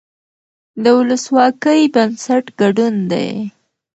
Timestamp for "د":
0.83-0.85